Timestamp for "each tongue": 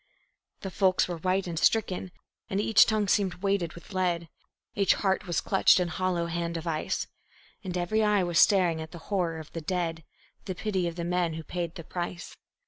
2.59-3.07